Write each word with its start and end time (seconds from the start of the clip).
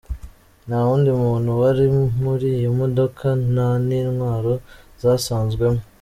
Nta 0.67 0.79
wundi 0.87 1.09
muntu 1.23 1.49
wari 1.61 1.85
muri 2.23 2.47
iyo 2.59 2.71
modoka, 2.79 3.25
nta 3.53 3.69
n'intwaro 3.87 4.53
zasanzwemo. 5.01 5.81